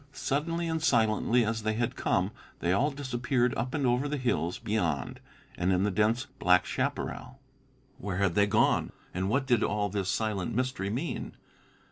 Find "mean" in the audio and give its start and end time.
10.89-11.35